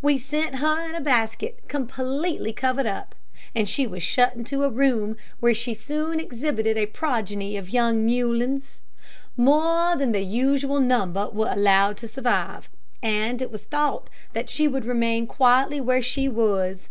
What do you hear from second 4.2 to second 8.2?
into a room, where she soon exhibited a progeny of young